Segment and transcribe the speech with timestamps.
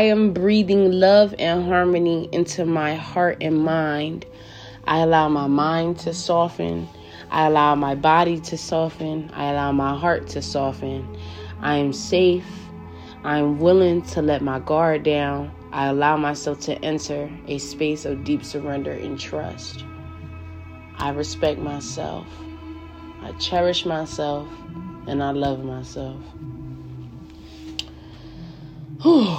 [0.00, 4.24] I am breathing love and harmony into my heart and mind.
[4.86, 6.88] I allow my mind to soften.
[7.30, 9.30] I allow my body to soften.
[9.34, 11.18] I allow my heart to soften.
[11.60, 12.46] I am safe.
[13.24, 15.52] I am willing to let my guard down.
[15.70, 19.84] I allow myself to enter a space of deep surrender and trust.
[20.96, 22.26] I respect myself.
[23.20, 24.48] I cherish myself
[25.06, 26.22] and I love myself.
[29.02, 29.36] Whew.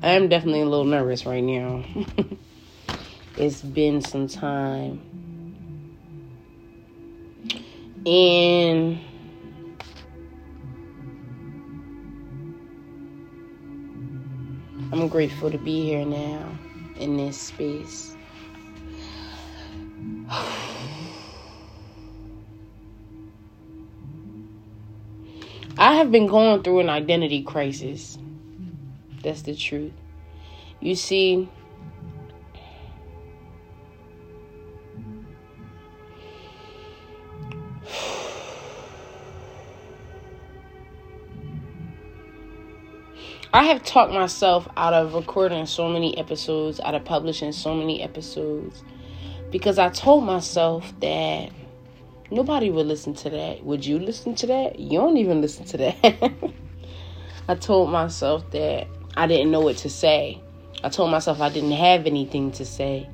[0.00, 1.84] I am definitely a little nervous right now.
[3.36, 5.00] it's been some time.
[8.06, 9.00] And
[14.92, 16.56] I'm grateful to be here now
[16.96, 18.14] in this space.
[25.76, 28.16] I have been going through an identity crisis.
[29.22, 29.92] That's the truth.
[30.80, 31.48] You see,
[43.52, 48.02] I have talked myself out of recording so many episodes, out of publishing so many
[48.02, 48.84] episodes,
[49.50, 51.50] because I told myself that
[52.30, 53.64] nobody would listen to that.
[53.64, 54.78] Would you listen to that?
[54.78, 56.32] You don't even listen to that.
[57.48, 58.86] I told myself that
[59.18, 60.40] I didn't know what to say.
[60.84, 63.08] I told myself I didn't have anything to say.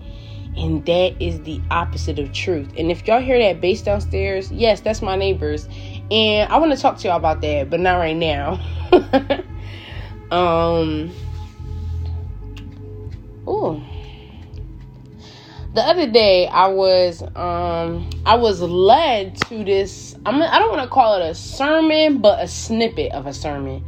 [0.55, 2.69] And that is the opposite of truth.
[2.77, 5.67] And if y'all hear that bass downstairs, yes, that's my neighbors.
[6.11, 8.61] And I want to talk to y'all about that, but not right now.
[10.31, 11.11] um
[13.47, 13.83] Oh.
[15.73, 20.83] The other day I was um I was led to this I'm I don't want
[20.83, 23.83] to call it a sermon, but a snippet of a sermon.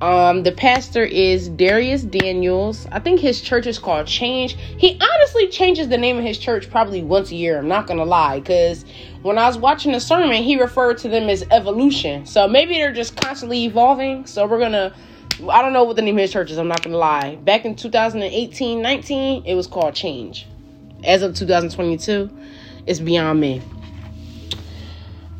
[0.00, 2.86] Um, the pastor is Darius Daniels.
[2.92, 4.56] I think his church is called Change.
[4.56, 7.58] He honestly changes the name of his church probably once a year.
[7.58, 8.84] I'm not gonna lie, because
[9.22, 12.26] when I was watching the sermon, he referred to them as evolution.
[12.26, 14.26] So maybe they're just constantly evolving.
[14.26, 14.94] So we're gonna
[15.48, 17.36] I don't know what the name of his church is, I'm not gonna lie.
[17.36, 20.46] Back in 2018, 19, it was called Change.
[21.04, 22.30] As of 2022,
[22.86, 23.62] it's beyond me.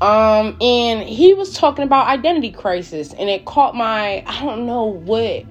[0.00, 4.84] Um, and he was talking about identity crisis, and it caught my I don't know
[4.84, 5.44] what.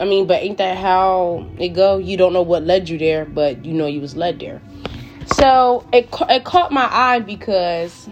[0.00, 1.98] I mean, but ain't that how it go?
[1.98, 4.62] You don't know what led you there, but you know you was led there.
[5.26, 8.08] So it it caught my eye because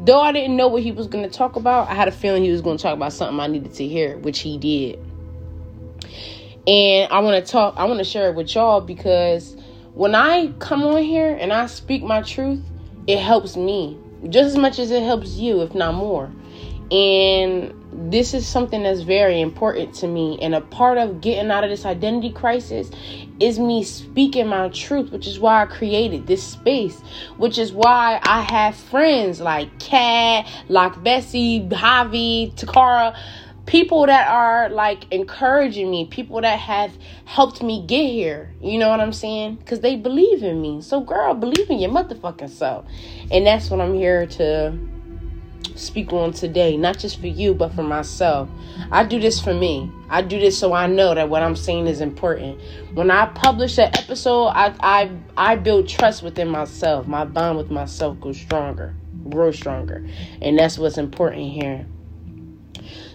[0.00, 2.44] though I didn't know what he was going to talk about, I had a feeling
[2.44, 4.98] he was going to talk about something I needed to hear, which he did.
[6.66, 7.74] And I want to talk.
[7.76, 9.56] I want to share it with y'all because
[9.94, 12.62] when I come on here and I speak my truth,
[13.06, 13.98] it helps me
[14.28, 16.30] just as much as it helps you, if not more.
[16.90, 17.72] And
[18.10, 20.38] this is something that's very important to me.
[20.42, 22.90] And a part of getting out of this identity crisis
[23.40, 27.00] is me speaking my truth, which is why I created this space,
[27.36, 33.16] which is why I have friends like Kat, like Bessie, Javi, Takara
[33.66, 38.52] people that are like encouraging me, people that have helped me get here.
[38.60, 39.56] You know what I'm saying?
[39.56, 40.82] Because they believe in me.
[40.82, 42.86] So, girl, believe in your motherfucking self.
[43.30, 44.78] And that's what I'm here to
[45.74, 46.76] speak on today.
[46.76, 48.48] Not just for you, but for myself.
[48.90, 49.90] I do this for me.
[50.08, 52.60] I do this so I know that what I'm saying is important.
[52.92, 57.06] When I publish an episode, I I I build trust within myself.
[57.06, 58.94] My bond with myself goes stronger,
[59.30, 60.06] grow stronger.
[60.42, 61.86] And that's what's important here.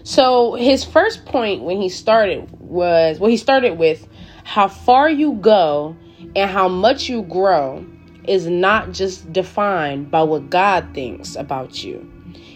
[0.02, 4.06] So his first point when he started was well, he started with
[4.44, 5.96] how far you go
[6.34, 7.84] and how much you grow
[8.24, 12.10] is not just defined by what God thinks about you.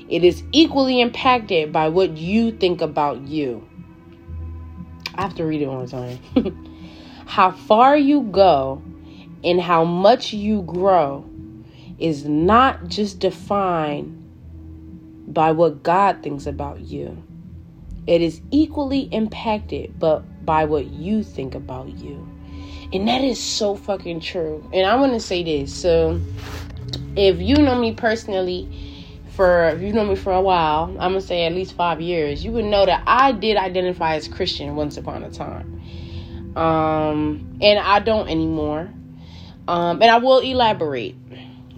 [0.09, 3.67] It is equally impacted by what you think about you.
[5.15, 6.19] I have to read it one more time.
[7.27, 8.83] how far you go
[9.43, 11.25] and how much you grow
[11.99, 14.21] is not just defined
[15.27, 17.23] by what God thinks about you.
[18.07, 22.29] It is equally impacted but by what you think about you.
[22.93, 24.69] And that is so fucking true.
[24.73, 25.75] And I want to say this.
[25.75, 26.21] So
[27.17, 28.69] if you know me personally
[29.31, 32.45] for if you know me for a while, I'm gonna say at least five years,
[32.45, 35.83] you would know that I did identify as Christian once upon a time.
[36.57, 38.89] Um and I don't anymore.
[39.67, 41.17] Um and I will elaborate.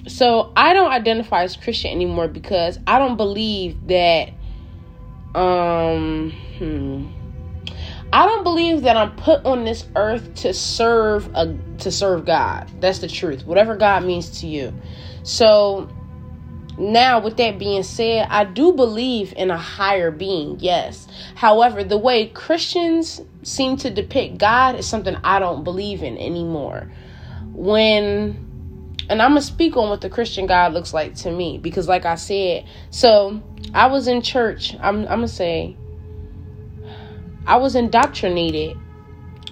[0.07, 4.31] So I don't identify as Christian anymore because I don't believe that
[5.35, 7.07] um, hmm.
[8.13, 12.71] I don't believe that I'm put on this earth to serve a to serve God.
[12.81, 13.47] That's the truth.
[13.47, 14.73] Whatever God means to you.
[15.23, 15.89] So
[16.79, 21.09] Now, with that being said, I do believe in a higher being, yes.
[21.35, 26.93] However, the way Christians seem to depict God is something I don't believe in anymore.
[27.53, 28.46] When
[29.09, 32.05] and I'm gonna speak on what the Christian God looks like to me because, like
[32.05, 33.41] I said, so
[33.75, 34.75] I was in church.
[34.81, 35.77] I'm, I'm gonna say
[37.47, 38.77] I was indoctrinated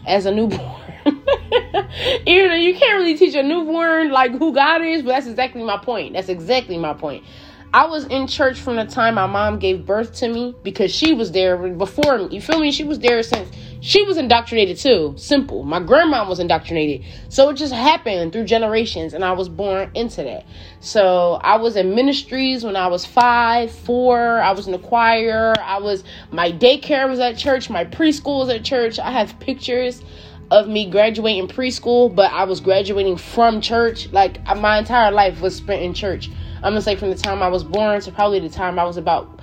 [0.06, 0.60] as a newborn.
[1.06, 5.62] you know, you can't really teach a newborn like who God is, but that's exactly
[5.62, 6.14] my point.
[6.14, 7.24] That's exactly my point.
[7.72, 11.12] I was in church from the time my mom gave birth to me because she
[11.12, 12.28] was there before me.
[12.30, 12.70] You feel me?
[12.70, 13.50] She was there since
[13.84, 15.12] she was indoctrinated too.
[15.18, 15.62] Simple.
[15.62, 17.04] My grandma was indoctrinated.
[17.28, 20.46] So it just happened through generations and I was born into that.
[20.80, 24.40] So I was in ministries when I was five, four.
[24.40, 25.52] I was in the choir.
[25.60, 26.02] I was,
[26.32, 27.68] my daycare was at church.
[27.68, 28.98] My preschool was at church.
[28.98, 30.02] I have pictures
[30.50, 34.10] of me graduating preschool, but I was graduating from church.
[34.12, 36.30] Like my entire life was spent in church.
[36.56, 38.96] I'm gonna say from the time I was born to probably the time I was
[38.96, 39.33] about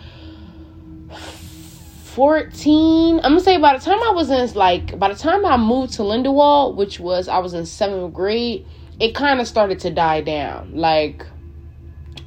[2.16, 3.18] 14.
[3.18, 5.94] I'm gonna say by the time I was in like by the time I moved
[5.94, 8.66] to Lindenwold, which was I was in seventh grade,
[9.00, 10.75] it kind of started to die down.
[10.75, 11.25] Like,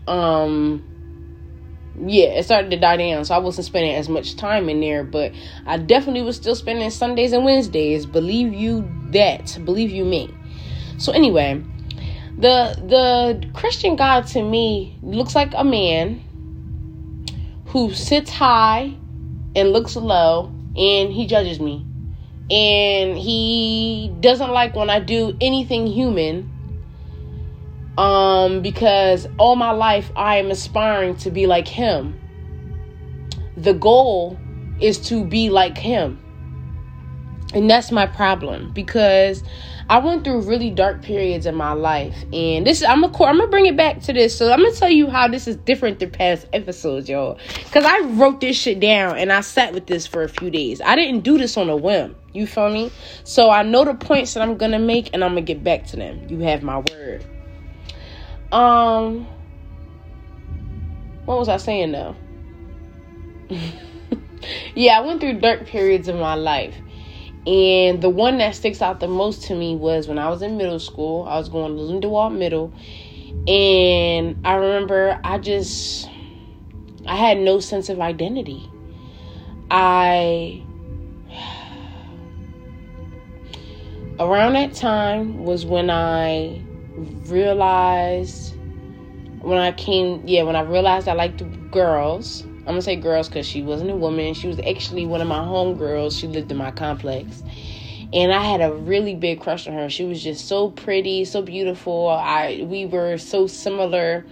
[0.09, 0.83] um,
[2.01, 3.27] yeah, it started to die down.
[3.27, 5.33] So I wasn't spending as much time in there, but
[5.67, 8.07] I definitely was still spending Sundays and Wednesdays.
[8.07, 9.59] Believe you that.
[9.67, 10.33] Believe you me.
[10.97, 11.63] So anyway,
[12.39, 16.23] the the Christian God to me looks like a man
[17.67, 18.97] who sits high
[19.55, 21.87] and looks low and he judges me.
[22.51, 26.51] And he doesn't like when I do anything human
[27.97, 32.19] um, because all my life I am aspiring to be like him.
[33.57, 34.39] The goal
[34.81, 36.24] is to be like him.
[37.55, 39.45] And that's my problem because
[39.89, 42.17] I went through really dark periods in my life.
[42.33, 44.37] And this I'm gonna I'm gonna bring it back to this.
[44.37, 47.39] So I'm gonna tell you how this is different than past episodes, y'all.
[47.71, 50.81] Cause I wrote this shit down and I sat with this for a few days.
[50.81, 52.17] I didn't do this on a whim.
[52.33, 52.91] You feel me?
[53.23, 55.97] So I know the points that I'm gonna make and I'm gonna get back to
[55.97, 56.27] them.
[56.29, 57.25] You have my word.
[58.53, 59.27] Um,
[61.25, 62.17] what was I saying though?
[64.75, 66.75] yeah, I went through dark periods in my life.
[67.47, 70.57] And the one that sticks out the most to me was when I was in
[70.57, 71.25] middle school.
[71.25, 72.73] I was going to Lindenwold Middle.
[73.47, 76.09] And I remember I just
[77.07, 78.71] I had no sense of identity.
[79.71, 80.63] I
[84.19, 86.63] around that time was when I
[87.27, 88.55] realized
[89.41, 92.45] when I came, yeah, when I realized I liked girls.
[92.65, 94.33] I'm gonna say girls because she wasn't a woman.
[94.35, 96.19] She was actually one of my homegirls.
[96.19, 97.43] She lived in my complex.
[98.13, 99.91] And I had a really big crush on her.
[99.91, 102.09] She was just so pretty, so beautiful.
[102.09, 104.25] I we were so similar.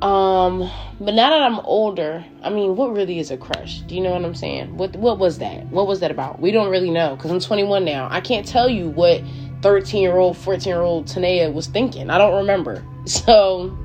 [0.00, 0.70] Um,
[1.00, 3.80] but now that I'm older, I mean, what really is a crush?
[3.80, 4.76] Do you know what I'm saying?
[4.76, 5.66] What what was that?
[5.66, 6.40] What was that about?
[6.40, 8.08] We don't really know because I'm 21 now.
[8.10, 9.22] I can't tell you what
[9.62, 12.08] 13 year old, 14 year old Tanea was thinking.
[12.08, 12.84] I don't remember.
[13.06, 13.78] So,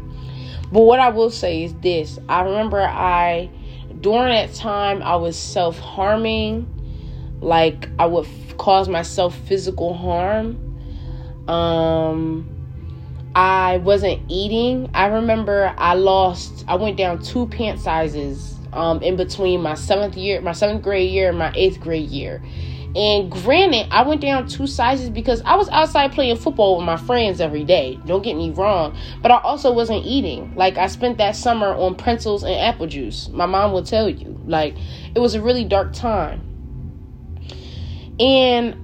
[0.71, 3.50] but what I will say is this I remember I,
[4.00, 6.68] during that time, I was self harming.
[7.41, 10.57] Like, I would f- cause myself physical harm.
[11.47, 12.47] Um,
[13.35, 14.89] I wasn't eating.
[14.94, 20.15] I remember I lost, I went down two pant sizes um, in between my seventh
[20.15, 22.41] year, my seventh grade year, and my eighth grade year.
[22.96, 26.98] And granted, I went down two sizes because I was outside playing football with my
[26.98, 27.98] friends every day.
[28.06, 28.98] Don't get me wrong.
[29.21, 30.54] But I also wasn't eating.
[30.56, 33.30] Like, I spent that summer on pretzels and apple juice.
[33.30, 34.40] My mom will tell you.
[34.45, 34.76] Like,
[35.16, 36.42] it was a really dark time.
[38.19, 38.76] And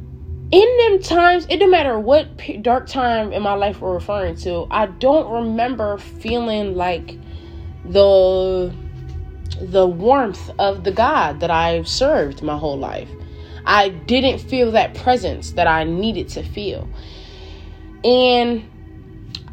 [0.51, 2.27] in them times, it didn't matter what
[2.61, 7.17] dark time in my life we're referring to, I don't remember feeling like
[7.83, 8.73] the
[9.59, 13.09] the warmth of the God that I've served my whole life.
[13.67, 16.87] I didn't feel that presence that I needed to feel.
[18.03, 18.63] And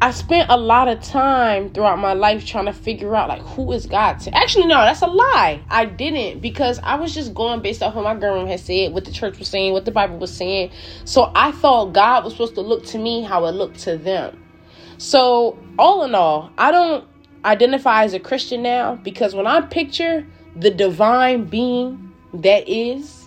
[0.01, 3.71] I spent a lot of time throughout my life trying to figure out like who
[3.73, 5.61] is God to actually no, that's a lie.
[5.69, 9.03] I didn't because I was just going based off what my grandma had said, what
[9.03, 10.71] the church was saying, what the Bible was saying.
[11.03, 14.41] So I thought God was supposed to look to me how it looked to them.
[14.97, 17.05] So all in all, I don't
[17.43, 23.24] identify as a Christian now because when I picture the divine being that is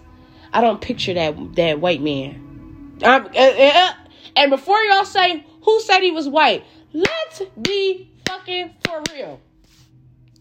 [0.53, 2.99] I don't picture that that white man.
[3.03, 3.93] Um, uh, uh,
[4.37, 9.41] and before y'all say who said he was white, let's be fucking for real.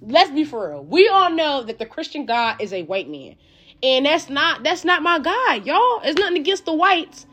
[0.02, 0.84] Let's be for real.
[0.84, 3.36] We all know that the Christian God is a white man,
[3.84, 6.02] and that's not that's not my God, y'all.
[6.04, 7.26] It's nothing against the whites.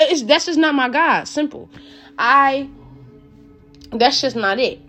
[0.00, 1.24] It's that's just not my God.
[1.28, 1.70] Simple.
[2.18, 2.68] I.
[3.92, 4.80] That's just not it.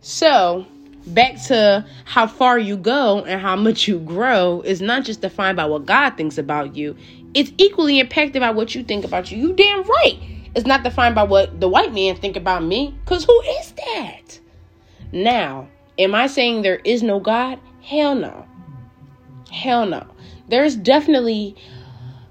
[0.00, 0.66] So,
[1.06, 5.56] back to how far you go and how much you grow is not just defined
[5.56, 6.96] by what God thinks about you,
[7.34, 9.38] it's equally impacted by what you think about you.
[9.38, 10.18] You damn right.
[10.54, 14.40] It's not defined by what the white man think about me, cuz who is that?
[15.12, 17.58] Now, am I saying there is no God?
[17.82, 18.46] Hell no.
[19.50, 20.06] Hell no.
[20.48, 21.56] There's definitely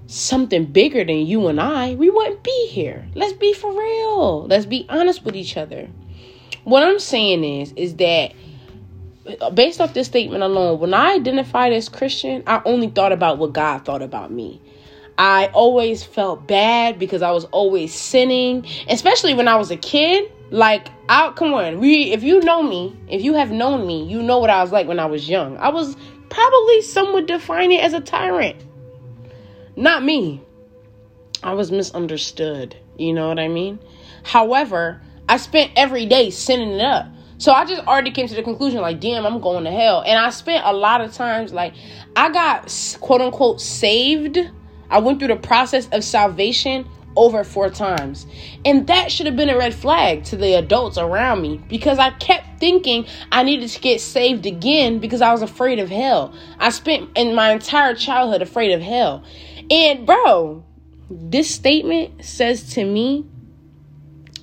[0.06, 1.94] something bigger than you and I.
[1.94, 3.06] We wouldn't be here.
[3.14, 4.46] Let's be for real.
[4.46, 5.88] Let's be honest with each other.
[6.64, 8.32] What I'm saying is is that
[9.54, 13.52] based off this statement alone, when I identified as Christian, I only thought about what
[13.52, 14.60] God thought about me.
[15.18, 20.30] I always felt bad because I was always sinning, especially when I was a kid.
[20.50, 24.22] Like, I come on, we if you know me, if you have known me, you
[24.22, 25.56] know what I was like when I was young.
[25.56, 25.96] I was
[26.28, 28.62] probably some would define it as a tyrant.
[29.74, 30.42] Not me.
[31.42, 32.76] I was misunderstood.
[32.98, 33.78] You know what I mean?
[34.22, 37.08] However, I spent every day sinning it up.
[37.38, 40.02] So I just already came to the conclusion, like, damn, I'm going to hell.
[40.06, 41.74] And I spent a lot of times, like,
[42.14, 44.38] I got quote unquote saved.
[44.88, 48.26] I went through the process of salvation over four times.
[48.64, 52.10] And that should have been a red flag to the adults around me because I
[52.10, 56.34] kept thinking I needed to get saved again because I was afraid of hell.
[56.58, 59.24] I spent in my entire childhood afraid of hell.
[59.70, 60.64] And, bro,
[61.10, 63.26] this statement says to me,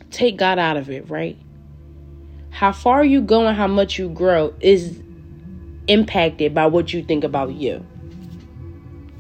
[0.10, 1.38] take God out of it, right?
[2.54, 5.02] How far you go and how much you grow is
[5.88, 7.84] impacted by what you think about you.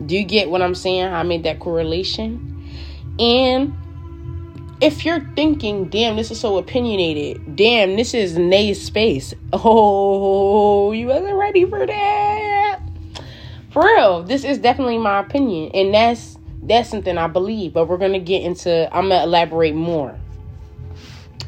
[0.05, 1.09] Do you get what I'm saying?
[1.09, 2.69] How I made that correlation?
[3.17, 3.73] And
[4.81, 9.33] if you're thinking, damn, this is so opinionated, damn, this is Nay's space.
[9.51, 12.79] Oh, you wasn't ready for that.
[13.71, 17.73] For real, this is definitely my opinion, and that's that's something I believe.
[17.73, 18.87] But we're gonna get into.
[18.95, 20.19] I'm gonna elaborate more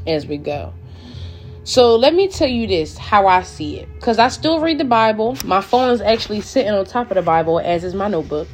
[0.07, 0.73] as we go.
[1.65, 3.89] So let me tell you this how I see it.
[3.95, 5.35] Because I still read the Bible.
[5.43, 8.47] My phone is actually sitting on top of the Bible, as is my notebook.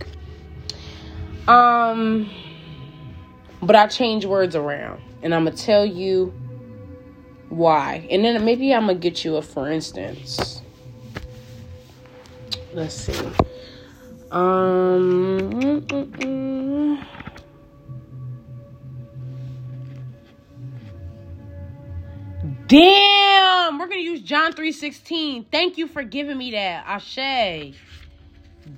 [1.46, 2.32] Um,
[3.62, 5.02] but I change words around.
[5.22, 6.34] And I'm going to tell you
[7.50, 8.08] why.
[8.10, 10.62] And then maybe I'm going to get you a for instance.
[12.74, 13.14] Let's see.
[14.32, 15.52] Um.
[15.52, 17.31] Mm, mm, mm.
[22.72, 25.44] Damn, we're gonna use John 3:16.
[25.52, 26.86] Thank you for giving me that.
[26.88, 27.76] Ashe.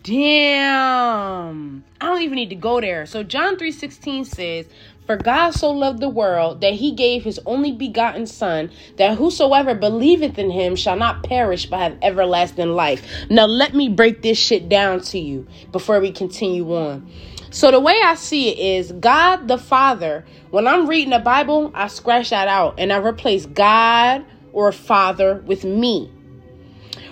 [0.02, 1.84] Damn.
[2.02, 3.06] I don't even need to go there.
[3.06, 4.66] So John 3:16 says,
[5.06, 9.76] "For God so loved the world that he gave his only begotten son, that whosoever
[9.76, 14.40] believeth in him shall not perish but have everlasting life." Now let me break this
[14.40, 17.06] shit down to you before we continue on.
[17.54, 20.26] So the way I see it is God the Father.
[20.50, 25.36] When I'm reading the Bible, I scratch that out and I replace God or Father
[25.46, 26.12] with me.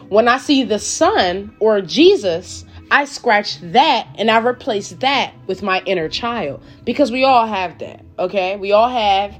[0.09, 5.61] When I see the Son or Jesus, I scratch that and I replace that with
[5.61, 8.57] my inner child because we all have that, okay?
[8.57, 9.35] We all have.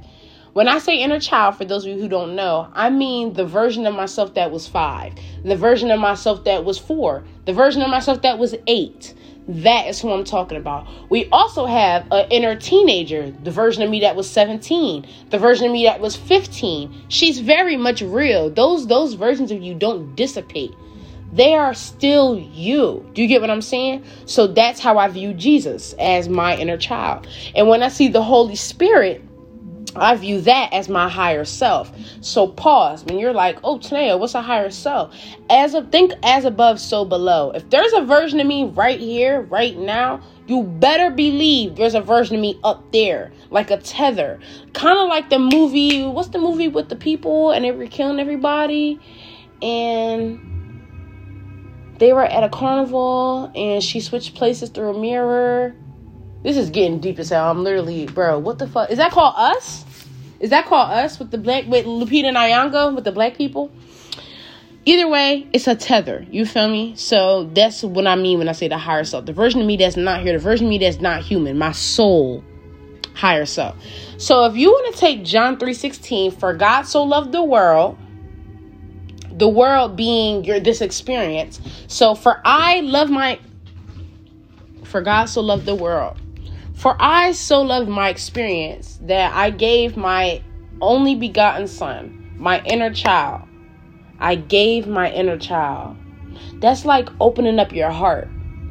[0.52, 3.44] When I say inner child, for those of you who don't know, I mean the
[3.44, 7.82] version of myself that was five, the version of myself that was four, the version
[7.82, 9.14] of myself that was eight,
[9.48, 10.86] that is who I'm talking about.
[11.10, 15.66] We also have an inner teenager, the version of me that was 17, the version
[15.66, 17.06] of me that was 15.
[17.08, 18.50] She's very much real.
[18.50, 20.74] Those those versions of you don't dissipate.
[21.32, 23.08] They are still you.
[23.14, 24.04] Do you get what I'm saying?
[24.26, 27.26] So that's how I view Jesus as my inner child.
[27.54, 29.24] And when I see the Holy Spirit,
[29.94, 31.92] I view that as my higher self.
[32.20, 35.14] So pause when you're like, "Oh, Tanea, what's a higher self?"
[35.50, 37.50] As of think as above, so below.
[37.54, 42.00] If there's a version of me right here, right now, you better believe there's a
[42.00, 44.40] version of me up there, like a tether,
[44.72, 46.06] kind of like the movie.
[46.06, 48.98] What's the movie with the people and they were killing everybody,
[49.60, 50.40] and
[51.98, 55.74] they were at a carnival and she switched places through a mirror
[56.42, 57.50] this is getting deep as hell.
[57.50, 58.38] I'm literally, bro.
[58.38, 59.34] What the fuck is that called?
[59.36, 59.84] Us?
[60.40, 63.70] Is that called Us with the black with Lupita Nyong'o with the black people?
[64.84, 66.26] Either way, it's a tether.
[66.28, 66.96] You feel me?
[66.96, 69.26] So that's what I mean when I say the higher self.
[69.26, 71.70] The version of me that's not here, the version of me that's not human, my
[71.70, 72.42] soul,
[73.14, 73.76] higher self.
[74.18, 77.96] So if you want to take John 3:16, for God so loved the world,
[79.30, 81.60] the world being your this experience.
[81.86, 83.38] So for I love my
[84.82, 86.16] for God so loved the world
[86.82, 90.42] for I so loved my experience that I gave my
[90.80, 93.48] only begotten son, my inner child.
[94.18, 95.96] I gave my inner child.
[96.54, 98.28] That's like opening up your heart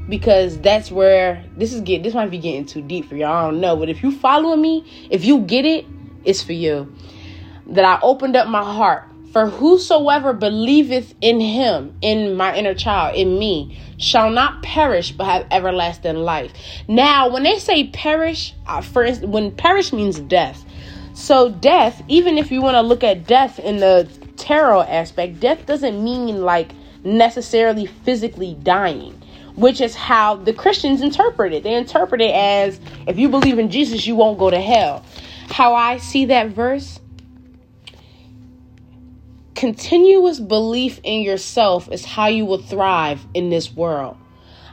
[0.09, 3.31] because that's where this is get this might be getting too deep for y'all.
[3.31, 5.85] I don't know, but if you following me, if you get it,
[6.25, 6.93] it's for you.
[7.67, 13.15] That I opened up my heart For whosoever believeth in him, in my inner child,
[13.15, 16.51] in me, shall not perish but have everlasting life.
[16.89, 20.65] Now, when they say perish, uh, for instance, when perish means death.
[21.13, 25.65] So, death, even if you want to look at death in the tarot aspect, death
[25.65, 26.71] doesn't mean like
[27.05, 29.13] necessarily physically dying,
[29.55, 31.63] which is how the Christians interpret it.
[31.63, 35.05] They interpret it as if you believe in Jesus, you won't go to hell.
[35.47, 37.00] How I see that verse
[39.61, 44.17] Continuous belief in yourself is how you will thrive in this world.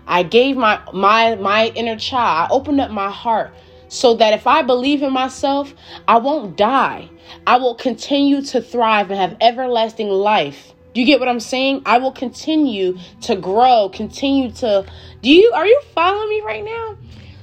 [0.07, 3.53] I gave my my my inner child, I opened up my heart
[3.89, 5.75] so that if I believe in myself,
[6.09, 7.11] I won't die.
[7.47, 10.73] I will continue to thrive and have everlasting life.
[10.95, 11.83] Do you get what I'm saying?
[11.85, 14.87] I will continue to grow, continue to
[15.21, 16.97] Do you are you following me right now?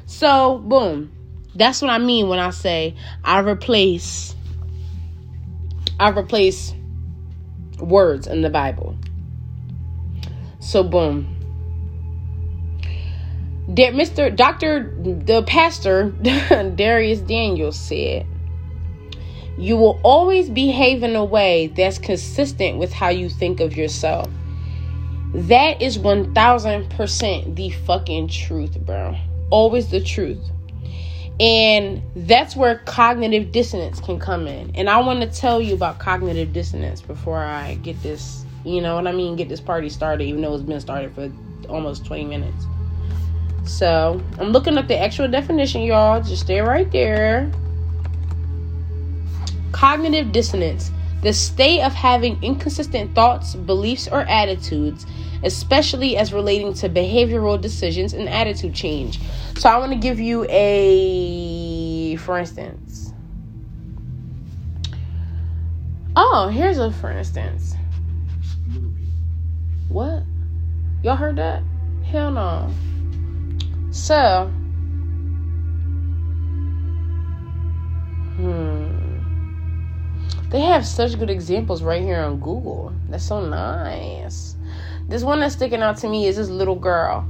[0.07, 1.11] So, boom.
[1.53, 4.33] That's what I mean when I say I replace
[5.99, 6.73] I replace
[7.79, 8.95] words in the Bible.
[10.59, 11.35] So, boom.
[13.67, 14.35] Mr.
[14.35, 14.93] Dr.
[15.01, 16.09] the pastor
[16.75, 18.25] Darius Daniels said,
[19.57, 24.29] You will always behave in a way that's consistent with how you think of yourself.
[25.33, 29.17] That is 1000% the fucking truth, bro.
[29.49, 30.49] Always the truth.
[31.39, 34.71] And that's where cognitive dissonance can come in.
[34.75, 38.95] And I want to tell you about cognitive dissonance before I get this, you know
[38.95, 41.31] what I mean, get this party started, even though it's been started for
[41.67, 42.65] almost 20 minutes.
[43.65, 46.21] So I'm looking up the actual definition, y'all.
[46.21, 47.51] Just stay right there.
[49.71, 50.91] Cognitive dissonance
[51.25, 55.07] the state of having inconsistent thoughts, beliefs, or attitudes,
[55.45, 59.19] especially as relating to behavioral decisions and attitude change.
[59.57, 63.13] So I want to give you a, for instance.
[66.17, 67.75] Oh, here's a for instance.
[69.89, 70.23] What?
[71.03, 71.61] Y'all heard that?
[72.03, 72.71] Hell no.
[73.91, 74.51] So,
[78.35, 78.95] hmm.
[80.49, 82.93] They have such good examples right here on Google.
[83.09, 84.54] That's so nice.
[85.07, 87.27] This one that's sticking out to me is this little girl.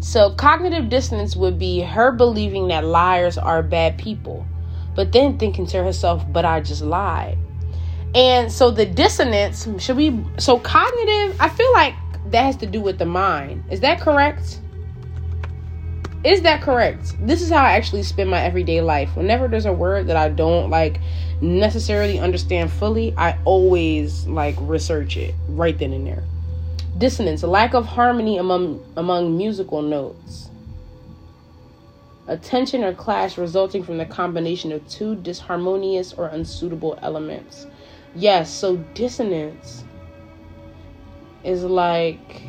[0.00, 4.46] So, cognitive dissonance would be her believing that liars are bad people,
[4.94, 7.36] but then thinking to herself, but I just lied.
[8.14, 11.36] And so, the dissonance should be so cognitive.
[11.40, 11.94] I feel like
[12.30, 13.64] that has to do with the mind.
[13.70, 14.60] Is that correct?
[16.22, 17.14] Is that correct?
[17.26, 19.16] This is how I actually spend my everyday life.
[19.16, 21.00] Whenever there's a word that I don't like
[21.40, 26.24] necessarily understand fully, I always like research it right then and there
[26.98, 30.50] dissonance, a lack of harmony among among musical notes.
[32.26, 37.66] A tension or clash resulting from the combination of two disharmonious or unsuitable elements.
[38.14, 39.84] Yes, so dissonance
[41.42, 42.42] is like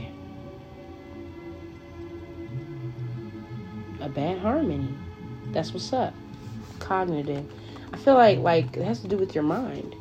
[4.01, 4.93] a bad harmony.
[5.51, 6.13] That's what's up.
[6.79, 7.45] Cognitive.
[7.93, 9.95] I feel like like it has to do with your mind.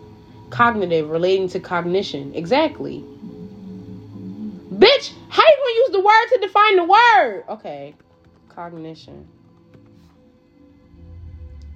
[0.50, 2.34] Cognitive relating to cognition.
[2.34, 3.04] Exactly.
[4.78, 7.44] Bitch, how you gonna use the word to define the word?
[7.48, 7.96] Okay,
[8.48, 9.26] cognition.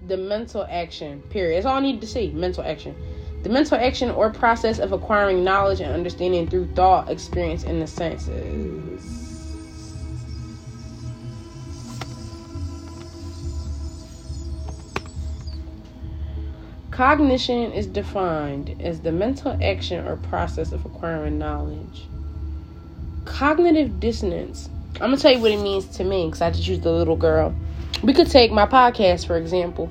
[0.06, 1.56] The mental action, period.
[1.56, 2.30] That's all I need to see.
[2.30, 2.94] Mental action.
[3.42, 7.88] The mental action or process of acquiring knowledge and understanding through thought, experience, and the
[7.88, 9.18] senses.
[16.92, 22.06] Cognition is defined as the mental action or process of acquiring knowledge
[23.24, 24.68] cognitive dissonance.
[24.94, 27.16] I'm gonna tell you what it means to me because I just used the little
[27.16, 27.54] girl.
[28.02, 29.90] We could take my podcast for example.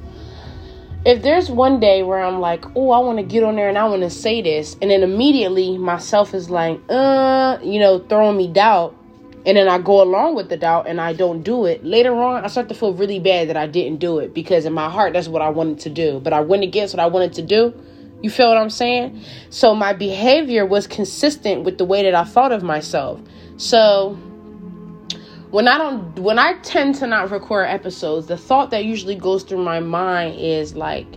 [1.03, 3.77] If there's one day where I'm like, oh, I want to get on there and
[3.77, 8.37] I want to say this, and then immediately myself is like, uh, you know, throwing
[8.37, 8.95] me doubt,
[9.43, 11.83] and then I go along with the doubt and I don't do it.
[11.83, 14.73] Later on, I start to feel really bad that I didn't do it because in
[14.73, 17.33] my heart, that's what I wanted to do, but I went against what I wanted
[17.33, 17.73] to do
[18.21, 19.23] you feel what I'm saying?
[19.49, 23.19] So my behavior was consistent with the way that I thought of myself.
[23.57, 24.17] So
[25.49, 29.43] when I don't when I tend to not record episodes, the thought that usually goes
[29.43, 31.07] through my mind is like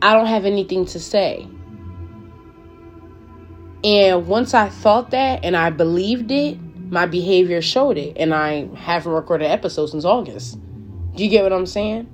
[0.00, 1.46] I don't have anything to say.
[3.84, 6.58] And once I thought that and I believed it,
[6.90, 10.58] my behavior showed it and I haven't recorded episodes since August.
[11.14, 12.08] Do you get what I'm saying?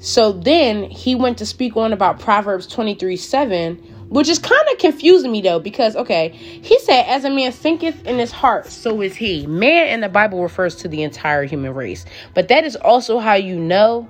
[0.00, 3.76] So then he went to speak on about Proverbs 23 7,
[4.08, 8.06] which is kind of confusing me though, because okay, he said, As a man thinketh
[8.06, 9.46] in his heart, so is he.
[9.46, 13.34] Man in the Bible refers to the entire human race, but that is also how
[13.34, 14.08] you know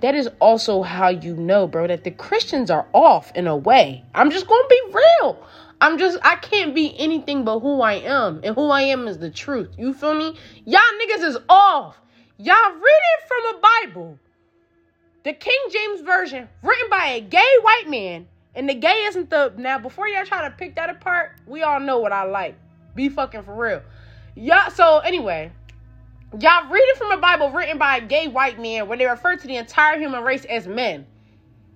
[0.00, 4.04] that is also how you know, bro, that the Christians are off in a way.
[4.14, 5.42] I'm just gonna be real.
[5.80, 9.18] I'm just I can't be anything but who I am, and who I am is
[9.18, 9.70] the truth.
[9.78, 10.36] You feel me?
[10.66, 11.96] Y'all niggas is off.
[12.38, 14.18] Y'all read it from a Bible,
[15.24, 18.26] the King James version, written by a gay white man.
[18.54, 19.78] And the gay isn't the now.
[19.78, 22.56] Before y'all try to pick that apart, we all know what I like.
[22.94, 23.82] Be fucking for real.
[24.34, 24.70] Y'all.
[24.70, 25.52] So anyway,
[26.38, 29.36] Y'all read it from a Bible written by a gay white man where they refer
[29.36, 31.06] to the entire human race as men.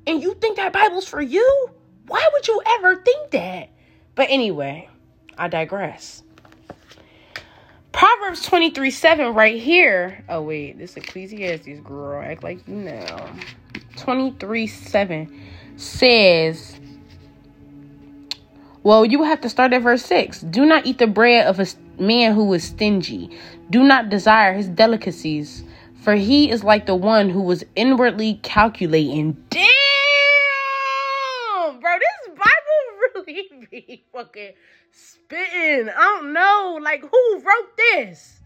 [0.06, 1.70] And you think that Bible's for you?
[2.06, 3.70] Why would you ever think that?
[4.16, 4.88] But anyway,
[5.38, 6.24] I digress.
[7.92, 10.24] Proverbs 23 7 right here.
[10.28, 12.22] Oh, wait, this Ecclesiastes girl.
[12.22, 13.30] Act like you know.
[13.96, 15.42] 23 7
[15.76, 16.80] says,
[18.82, 20.40] well, you have to start at verse 6.
[20.40, 21.66] Do not eat the bread of a
[22.02, 23.30] man who is stingy.
[23.68, 25.64] Do not desire his delicacies,
[26.02, 29.32] for he is like the one who was inwardly calculating.
[29.50, 29.68] Damn!
[31.78, 32.46] Bro, this Bible
[33.26, 34.52] really be fucking
[34.92, 35.88] spitting.
[35.88, 36.78] I don't know.
[36.82, 38.40] Like, who wrote this?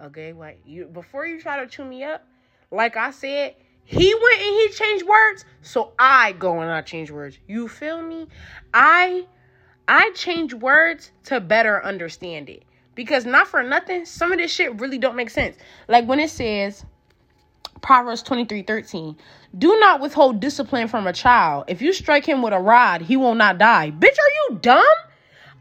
[0.00, 0.58] Okay, wait.
[0.64, 2.26] You before you try to chew me up,
[2.70, 7.10] like I said, he went and he changed words, so I go and I change
[7.10, 7.38] words.
[7.46, 8.26] You feel me?
[8.72, 9.26] I
[9.86, 12.64] I change words to better understand it.
[12.94, 15.56] Because not for nothing, some of this shit really don't make sense.
[15.88, 16.84] Like when it says
[17.80, 19.16] Proverbs 23 13,
[19.56, 21.64] do not withhold discipline from a child.
[21.68, 23.90] If you strike him with a rod, he will not die.
[23.90, 24.84] Bitch, are you dumb?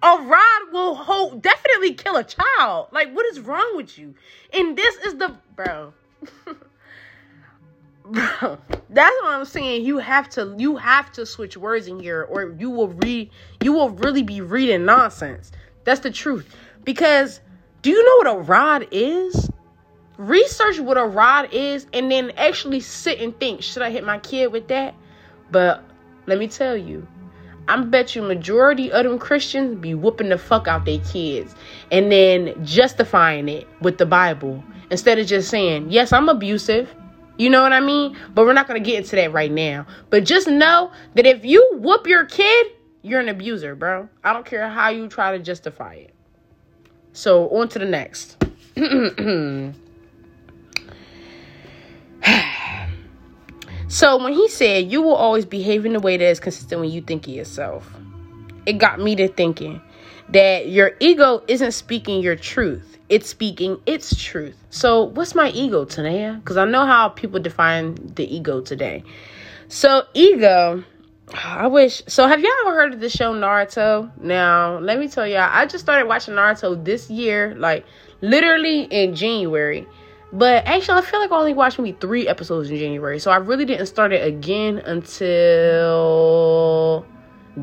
[0.04, 2.88] A rod will hold definitely kill a child.
[2.92, 4.16] Like, what is wrong with you?
[4.52, 5.94] And this is the bro.
[8.06, 8.58] bro
[8.90, 12.54] that's what i'm saying you have to you have to switch words in here or
[12.58, 13.30] you will read
[13.64, 15.52] you will really be reading nonsense
[15.84, 17.40] that's the truth because
[17.82, 19.50] do you know what a rod is
[20.18, 24.18] research what a rod is and then actually sit and think should i hit my
[24.20, 24.96] kid with that
[25.52, 25.84] but
[26.26, 27.08] let me tell you
[27.72, 31.56] I bet you majority of them Christians be whooping the fuck out their kids
[31.90, 36.94] and then justifying it with the Bible instead of just saying, yes, I'm abusive.
[37.38, 38.18] You know what I mean?
[38.36, 39.88] But we're not going to get into that right now.
[40.10, 42.68] But just know that if you whoop your kid,
[43.04, 44.10] you're an abuser, bro.
[44.22, 46.14] I don't care how you try to justify it.
[47.14, 48.44] So, on to the next.
[53.92, 56.90] so, when he said, You will always behave in a way that is consistent when
[56.90, 57.94] you think of yourself,
[58.66, 59.82] it got me to thinking
[60.30, 64.56] that your ego isn't speaking your truth it's speaking its truth.
[64.70, 66.40] So, what's my ego, Tanea?
[66.40, 69.04] Because I know how people define the ego today.
[69.68, 70.86] So, ego,
[71.34, 72.02] I wish.
[72.08, 74.18] So, have y'all ever heard of the show Naruto?
[74.18, 77.86] Now, let me tell y'all, I just started watching Naruto this year, like
[78.22, 79.86] literally in January.
[80.34, 83.20] But actually, I feel like I only watched maybe three episodes in January.
[83.20, 86.26] So, I really didn't start it again until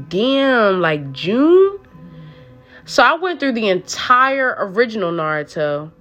[0.09, 1.78] damn, like June
[2.88, 5.92] so I went through the entire original Naruto,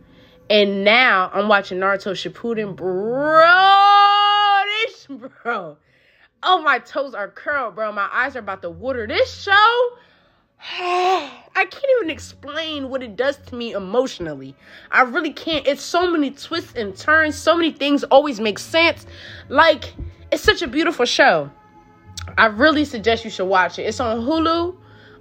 [0.50, 3.44] and now I'm watching Naruto Shippuden, bro.
[4.86, 5.76] This bro,
[6.44, 7.92] oh my toes are curled, bro.
[7.92, 9.06] My eyes are about to water.
[9.06, 9.90] This show,
[10.60, 14.56] I can't even explain what it does to me emotionally.
[14.92, 15.66] I really can't.
[15.68, 17.36] It's so many twists and turns.
[17.36, 19.06] So many things always make sense.
[19.50, 19.94] Like
[20.32, 21.50] it's such a beautiful show.
[22.38, 23.84] I really suggest you should watch it.
[23.84, 24.78] It's on Hulu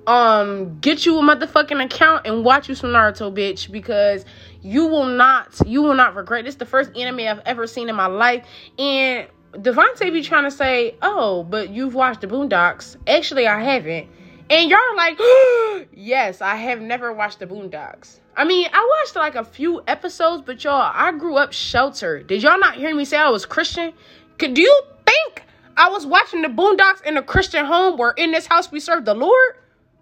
[0.07, 4.25] um get you a motherfucking account and watch you some Naruto, bitch, because
[4.63, 6.41] you will not you will not regret.
[6.41, 6.45] It.
[6.45, 8.47] This the first anime I've ever seen in my life.
[8.79, 12.97] And Devontae be trying to say, oh, but you've watched the Boondocks.
[13.07, 14.09] Actually, I haven't.
[14.49, 15.19] And y'all like,
[15.93, 18.21] yes, I have never watched the Boondocks.
[18.37, 22.27] I mean, I watched like a few episodes, but y'all, I grew up sheltered.
[22.27, 23.93] Did y'all not hear me say I was Christian?
[24.39, 25.43] Could do you think
[25.77, 29.05] I was watching the Boondocks in a Christian home where in this house we serve
[29.05, 29.55] the Lord?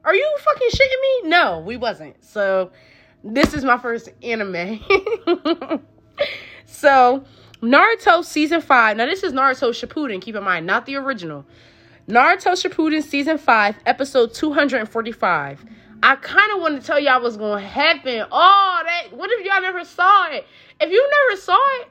[0.04, 1.28] Are you fucking shitting me?
[1.30, 2.22] No, we wasn't.
[2.22, 2.70] So
[3.22, 4.80] this is my first anime.
[6.66, 7.24] so
[7.62, 8.96] Naruto season five.
[8.96, 10.20] Now this is Naruto Shippuden.
[10.20, 11.46] Keep in mind, not the original.
[12.06, 15.64] Naruto Shippuden season five, episode two hundred and forty-five.
[16.02, 18.26] I kind of want to tell y'all what's going to happen.
[18.30, 19.16] Oh, that.
[19.16, 20.46] What if y'all never saw it?
[20.80, 21.88] If you never saw it,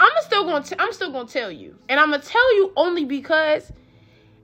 [0.00, 0.82] I'm still going to.
[0.82, 3.70] I'm still going to tell you, and I'm gonna tell you only because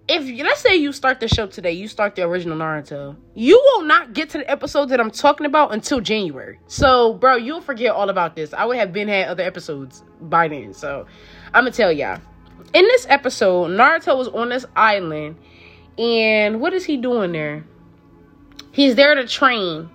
[0.06, 3.82] if let's say you start the show today, you start the original Naruto, you will
[3.82, 6.60] not get to the episode that I'm talking about until January.
[6.68, 8.54] So, bro, you'll forget all about this.
[8.54, 10.74] I would have been had other episodes by then.
[10.74, 11.06] So,
[11.52, 12.20] I'm gonna tell y'all.
[12.74, 15.36] In this episode, Naruto was on this island,
[15.96, 17.64] and what is he doing there?
[18.72, 19.90] He's there to train.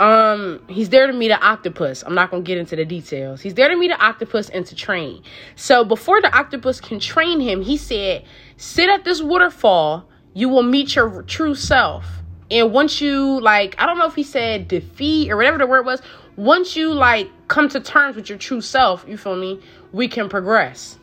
[0.00, 2.02] um, he's there to meet an octopus.
[2.04, 3.40] I'm not gonna get into the details.
[3.40, 5.22] He's there to meet an octopus and to train.
[5.54, 8.24] So before the octopus can train him, he said,
[8.56, 10.08] "Sit at this waterfall.
[10.34, 12.04] You will meet your true self."
[12.50, 15.86] And once you like, I don't know if he said defeat or whatever the word
[15.86, 16.02] was.
[16.36, 19.60] Once you like come to terms with your true self, you feel me?
[19.92, 20.98] We can progress.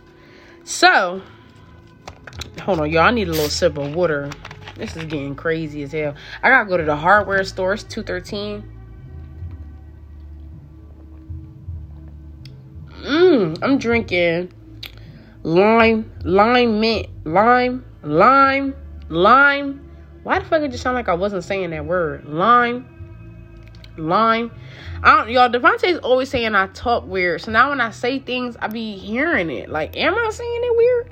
[0.63, 1.21] So,
[2.61, 3.03] hold on, y'all.
[3.03, 4.29] I need a little sip of water.
[4.75, 6.15] This is getting crazy as hell.
[6.41, 7.73] I gotta go to the hardware store.
[7.73, 8.63] It's 213.
[13.01, 14.53] Mmm, I'm drinking
[15.43, 18.75] lime, lime mint, lime, lime,
[19.09, 19.85] lime.
[20.23, 22.25] Why the fuck it just sound like I wasn't saying that word?
[22.25, 22.98] Lime,
[23.99, 24.51] lime.
[25.03, 25.49] I don't, y'all.
[25.49, 29.49] Devontae's always saying I talk weird, so now when I say things, I be hearing
[29.49, 29.69] it.
[29.69, 31.09] Like, am I saying it weird?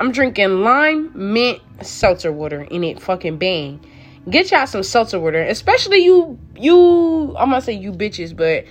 [0.00, 3.00] I'm drinking lime mint seltzer water in it.
[3.00, 3.80] Fucking bang.
[4.28, 6.38] Get y'all some seltzer water, especially you.
[6.56, 8.64] You, I'm gonna say you bitches, but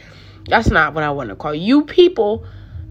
[0.47, 2.45] that's not what I want to call you people.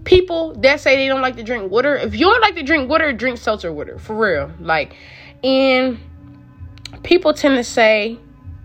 [0.05, 1.95] People that say they don't like to drink water.
[1.95, 4.51] If you don't like to drink water, drink seltzer water for real.
[4.59, 4.95] Like,
[5.43, 5.99] and
[7.03, 8.17] people tend to say,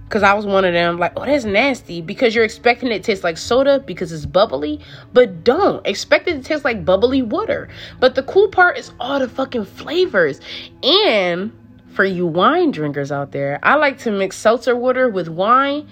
[0.09, 3.03] because I was one of them, like, oh, that's nasty because you're expecting it to
[3.03, 4.81] taste like soda because it's bubbly,
[5.13, 5.87] but don't.
[5.87, 7.69] Expect it to taste like bubbly water.
[8.01, 10.41] But the cool part is all the fucking flavors.
[10.83, 11.53] And
[11.89, 15.87] for you wine drinkers out there, I like to mix seltzer water with wine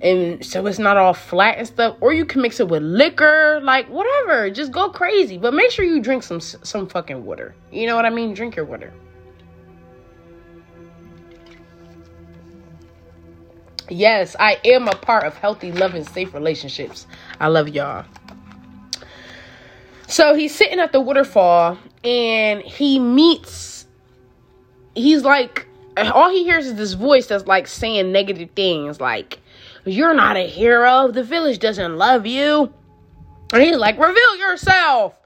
[0.00, 3.60] and so it's not all flat and stuff or you can mix it with liquor
[3.62, 4.48] like whatever.
[4.50, 5.36] Just go crazy.
[5.36, 7.54] But make sure you drink some some fucking water.
[7.70, 8.32] You know what i mean?
[8.32, 8.92] Drink your water
[13.92, 17.06] yes i am a part of healthy loving safe relationships
[17.40, 18.04] i love y'all
[20.06, 23.86] so he's sitting at the waterfall and he meets
[24.94, 29.38] he's like all he hears is this voice that's like saying negative things like
[29.84, 31.08] you're not a hero.
[31.08, 32.72] The village doesn't love you.
[33.52, 35.18] And he's like, Reveal yourself.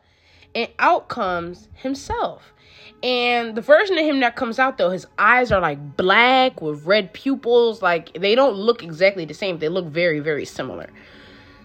[0.56, 2.54] And out comes himself.
[3.02, 6.86] And the version of him that comes out though, his eyes are like black with
[6.86, 7.82] red pupils.
[7.82, 9.58] Like they don't look exactly the same.
[9.58, 10.88] They look very, very similar.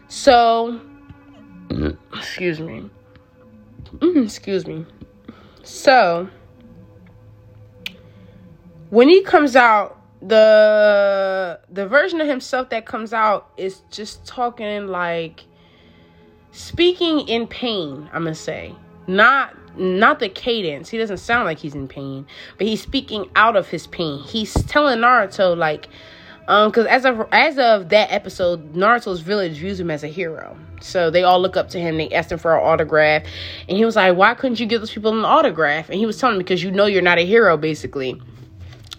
[0.10, 0.82] So,
[2.14, 2.90] excuse me.
[4.00, 4.86] Mm, excuse me.
[5.64, 6.30] So,
[8.90, 14.88] when he comes out, the the version of himself that comes out is just talking
[14.88, 15.46] like
[16.52, 18.76] speaking in pain i'm gonna say.
[19.08, 20.90] Not not the cadence.
[20.90, 22.26] He doesn't sound like he's in pain
[22.58, 24.20] but he's speaking out of his pain.
[24.24, 25.88] He's telling naruto like
[26.48, 30.58] um because as of as of that episode naruto's village views him as a hero.
[30.82, 31.98] So they all look up to him.
[31.98, 33.24] They asked him for an autograph.
[33.68, 35.90] And he was like why couldn't you give those people an autograph?
[35.90, 38.22] And he was telling them because you know you're not a hero basically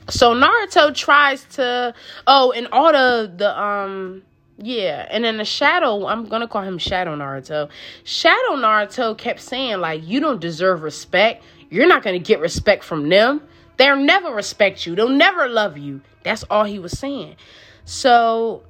[0.09, 1.95] so Naruto tries to
[2.27, 4.23] oh and all the the um
[4.59, 7.69] yeah, and then the shadow, I'm gonna call him Shadow Naruto.
[8.05, 11.43] Shadow Naruto kept saying, like, you don't deserve respect.
[11.71, 13.43] You're not gonna get respect from them.
[13.79, 16.03] They'll never respect you, they'll never love you.
[16.23, 17.37] That's all he was saying.
[17.85, 18.63] So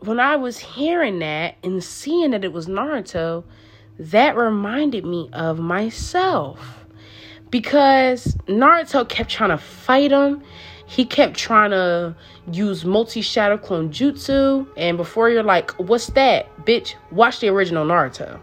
[0.00, 3.44] when I was hearing that and seeing that it was Naruto,
[3.98, 6.84] that reminded me of myself.
[7.50, 10.42] Because Naruto kept trying to fight him
[10.86, 12.14] he kept trying to
[12.50, 14.66] use multi shadow clone jutsu.
[14.76, 16.48] And before you're like, what's that?
[16.64, 18.40] Bitch, watch the original Naruto.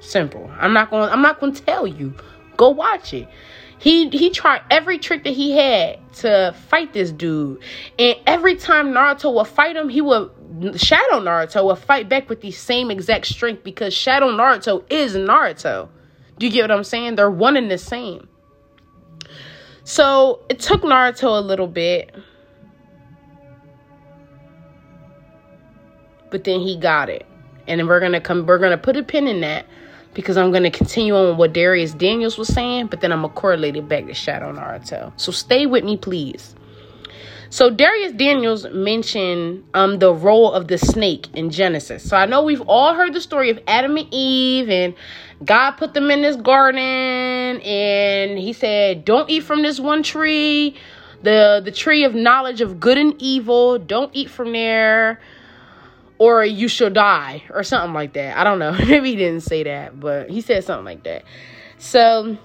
[0.00, 0.50] Simple.
[0.58, 2.14] I'm not going I'm not gonna tell you.
[2.56, 3.28] Go watch it.
[3.78, 7.60] He he tried every trick that he had to fight this dude.
[7.98, 10.30] And every time Naruto would fight him, he would
[10.76, 15.88] Shadow Naruto would fight back with the same exact strength because Shadow Naruto is Naruto.
[16.38, 17.14] Do you get what I'm saying?
[17.14, 18.28] They're one and the same.
[19.84, 22.14] So it took Naruto a little bit.
[26.30, 27.26] But then he got it.
[27.66, 29.66] And then we're gonna come we're gonna put a pin in that
[30.14, 33.76] because I'm gonna continue on what Darius Daniels was saying, but then I'm gonna correlate
[33.76, 35.12] it back to Shadow Naruto.
[35.16, 36.54] So stay with me, please.
[37.50, 42.02] So Darius Daniels mentioned um, the role of the snake in Genesis.
[42.08, 44.94] So I know we've all heard the story of Adam and Eve, and
[45.44, 46.80] God put them in this garden,
[47.60, 50.76] and He said, "Don't eat from this one tree,
[51.22, 53.78] the the tree of knowledge of good and evil.
[53.78, 55.20] Don't eat from there."
[56.18, 58.36] Or you shall die, or something like that.
[58.38, 58.72] I don't know.
[58.86, 61.24] Maybe he didn't say that, but he said something like that.
[61.78, 62.38] So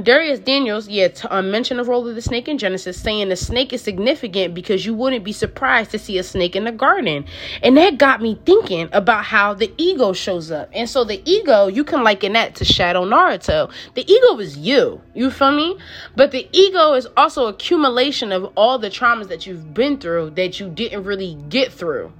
[0.00, 3.36] Darius Daniels, yeah, t- uh, mentioned the role of the snake in Genesis, saying the
[3.36, 7.26] snake is significant because you wouldn't be surprised to see a snake in the garden.
[7.62, 10.70] And that got me thinking about how the ego shows up.
[10.72, 13.70] And so the ego, you can liken that to Shadow Naruto.
[13.92, 15.76] The ego is you, you feel me?
[16.16, 20.58] But the ego is also accumulation of all the traumas that you've been through that
[20.58, 22.10] you didn't really get through.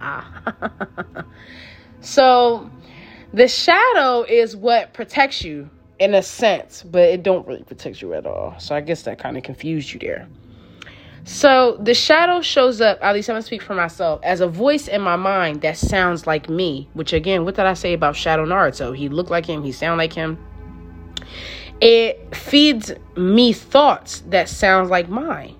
[0.00, 1.24] Ah.
[2.00, 2.70] so
[3.34, 8.14] the shadow is what protects you in a sense, but it don't really protect you
[8.14, 8.54] at all.
[8.58, 10.28] So I guess that kind of confused you there.
[11.24, 14.86] So the shadow shows up, at least I'm gonna speak for myself, as a voice
[14.86, 16.88] in my mind that sounds like me.
[16.94, 18.96] Which again, what did I say about Shadow Naruto?
[18.96, 20.38] He looked like him, he sound like him.
[21.80, 25.56] It feeds me thoughts that sounds like mine.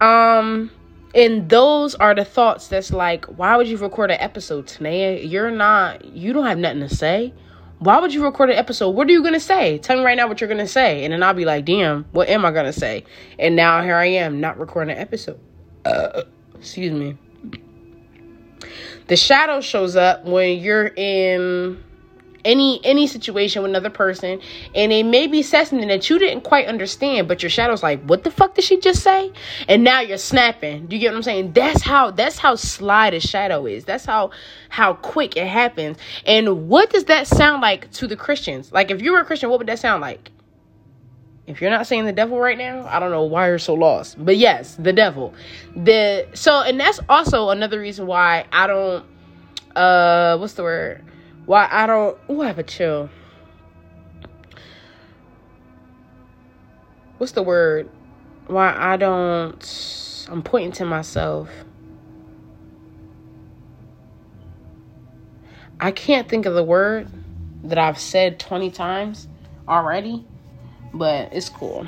[0.00, 0.70] Um
[1.14, 5.30] and those are the thoughts that's like, why would you record an episode, Tanea?
[5.30, 7.34] You're not you don't have nothing to say
[7.82, 8.90] why would you record an episode?
[8.90, 9.78] What are you gonna say?
[9.78, 12.28] Tell me right now what you're gonna say, and then I'll be like, damn, what
[12.28, 13.04] am I gonna say?
[13.38, 15.40] And now here I am, not recording an episode.
[15.84, 16.22] Uh,
[16.54, 17.18] excuse me.
[19.08, 21.82] The shadow shows up when you're in
[22.44, 24.40] any any situation with another person
[24.74, 28.24] and it may be something that you didn't quite understand but your shadow's like what
[28.24, 29.32] the fuck did she just say?
[29.68, 30.86] And now you're snapping.
[30.86, 31.52] Do you get what i'm saying?
[31.52, 33.84] That's how that's how sly a shadow is.
[33.84, 34.30] That's how
[34.68, 35.98] how quick it happens.
[36.26, 38.72] And what does that sound like to the christians?
[38.72, 40.30] Like if you were a christian what would that sound like?
[41.46, 44.24] If you're not saying the devil right now, I don't know why you're so lost.
[44.24, 45.34] But yes, the devil.
[45.74, 49.04] The so and that's also another reason why I don't
[49.74, 51.04] uh what's the word?
[51.46, 52.18] Why I don't.
[52.28, 53.10] Oh, I have a chill.
[57.18, 57.88] What's the word?
[58.46, 60.26] Why I don't.
[60.30, 61.50] I'm pointing to myself.
[65.80, 67.08] I can't think of the word
[67.64, 69.28] that I've said 20 times
[69.68, 70.24] already,
[70.94, 71.86] but it's cool.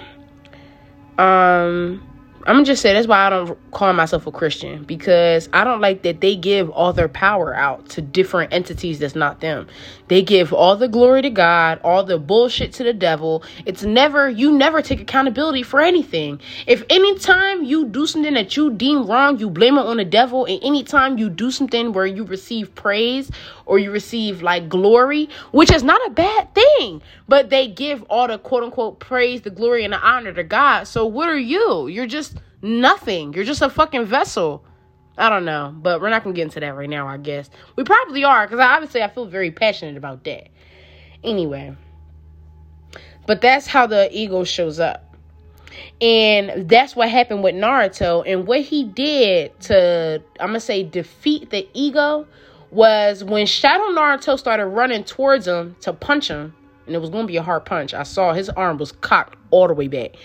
[1.18, 2.02] Um
[2.46, 5.80] I'm gonna just say that's why I don't call myself a Christian because I don't
[5.80, 9.66] like that they give all their power out to different entities that's not them.
[10.08, 13.42] They give all the glory to God, all the bullshit to the devil.
[13.64, 16.38] It's never you never take accountability for anything.
[16.66, 20.44] If anytime you do something that you deem wrong, you blame it on the devil,
[20.44, 23.30] and anytime you do something where you receive praise
[23.66, 28.28] or you receive like glory, which is not a bad thing, but they give all
[28.28, 30.84] the quote unquote praise, the glory, and the honor to God.
[30.84, 31.88] So what are you?
[31.88, 33.32] You're just nothing.
[33.34, 34.64] You're just a fucking vessel.
[35.16, 37.06] I don't know, but we're not gonna get into that right now.
[37.06, 40.48] I guess we probably are because obviously I feel very passionate about that.
[41.22, 41.76] Anyway,
[43.26, 45.14] but that's how the ego shows up,
[46.00, 48.24] and that's what happened with Naruto.
[48.26, 52.26] And what he did to I'm gonna say defeat the ego
[52.74, 56.54] was when Shadow Naruto started running towards him to punch him,
[56.86, 57.94] and it was gonna be a hard punch.
[57.94, 60.16] I saw his arm was cocked all the way back.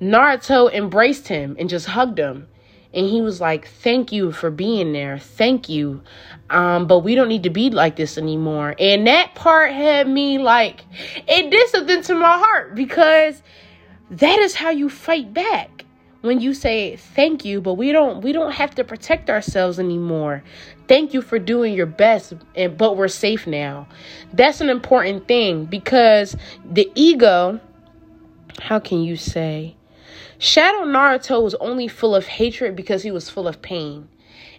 [0.00, 2.48] Naruto embraced him and just hugged him.
[2.92, 5.18] And he was like, Thank you for being there.
[5.18, 6.02] Thank you.
[6.48, 8.74] Um, but we don't need to be like this anymore.
[8.78, 10.84] And that part had me like,
[11.28, 13.42] it did something to my heart because
[14.10, 15.84] that is how you fight back
[16.22, 20.42] when you say thank you but we don't we don't have to protect ourselves anymore
[20.88, 23.86] thank you for doing your best and but we're safe now
[24.32, 27.60] that's an important thing because the ego
[28.60, 29.74] how can you say
[30.42, 34.08] Shadow Naruto was only full of hatred because he was full of pain.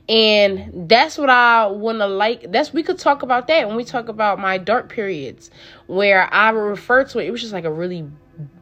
[0.07, 2.51] And that's what I want to like.
[2.51, 5.49] That's we could talk about that when we talk about my dark periods
[5.87, 7.25] where I refer to it.
[7.25, 8.07] It was just like a really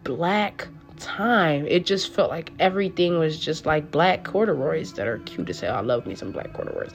[0.05, 1.65] black time.
[1.67, 5.75] It just felt like everything was just like black corduroys that are cute as hell.
[5.75, 6.91] I love me some black corduroys.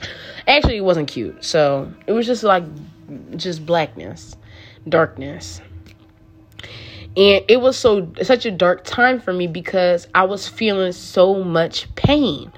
[0.47, 1.43] Actually, it wasn't cute.
[1.43, 2.63] So it was just like
[3.37, 4.35] just blackness,
[4.87, 5.61] darkness
[7.17, 11.43] and it was so such a dark time for me because I was feeling so
[11.43, 12.51] much pain.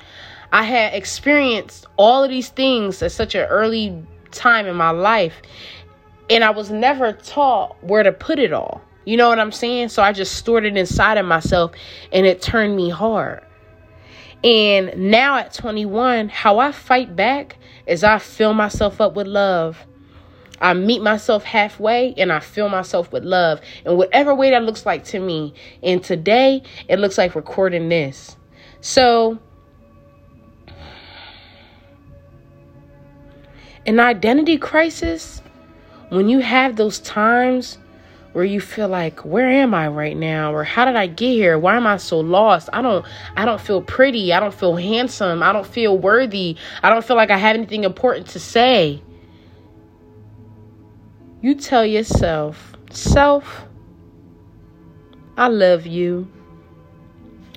[0.51, 5.41] I had experienced all of these things at such an early time in my life,
[6.29, 8.81] and I was never taught where to put it all.
[9.07, 9.87] You know what I'm saying?
[9.87, 11.71] So I just stored it inside of myself,
[12.11, 13.41] and it turned me hard.
[14.43, 19.87] And now at 21, how I fight back is I fill myself up with love.
[20.59, 24.85] I meet myself halfway and I fill myself with love in whatever way that looks
[24.85, 25.53] like to me.
[25.81, 28.35] And today it looks like recording this.
[28.81, 29.39] So,
[33.85, 35.41] an identity crisis,
[36.09, 37.77] when you have those times
[38.37, 40.53] where you feel like where am i right now?
[40.53, 41.57] Or how did i get here?
[41.57, 42.69] Why am i so lost?
[42.71, 43.03] I don't
[43.35, 44.31] i don't feel pretty.
[44.31, 45.41] I don't feel handsome.
[45.41, 46.55] I don't feel worthy.
[46.83, 49.01] I don't feel like i have anything important to say.
[51.41, 53.65] You tell yourself, Self,
[55.35, 56.31] I love you.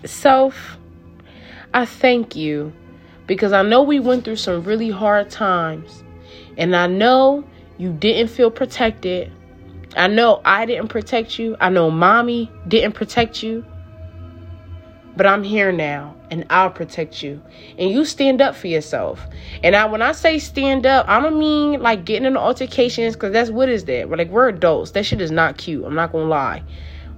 [0.07, 0.79] Self,
[1.75, 2.73] I thank you.
[3.27, 6.03] Because I know we went through some really hard times.
[6.57, 7.45] And I know
[7.77, 9.31] you didn't feel protected.
[9.97, 11.57] I know I didn't protect you.
[11.61, 13.65] I know mommy didn't protect you.
[15.17, 16.17] But I'm here now.
[16.31, 17.43] and I'll protect you.
[17.79, 19.27] And you stand up for yourself.
[19.63, 23.33] And I, when I say stand up, I don't mean like getting into altercations because
[23.33, 24.09] that's what is that.
[24.09, 24.93] We're like we're adults.
[24.93, 25.85] That shit is not cute.
[25.85, 26.63] I'm not gonna lie.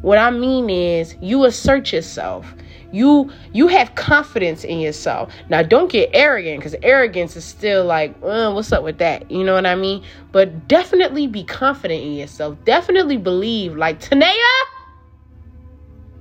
[0.00, 2.54] What I mean is you assert yourself.
[2.92, 5.32] You you have confidence in yourself.
[5.48, 9.30] Now don't get arrogant because arrogance is still like, uh, what's up with that?
[9.30, 10.04] You know what I mean?
[10.30, 12.62] But definitely be confident in yourself.
[12.64, 13.76] Definitely believe.
[13.76, 14.62] Like Tanea,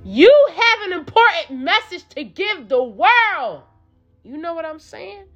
[0.04, 3.62] you have an important message to give the world.
[4.24, 5.26] You know what I'm saying?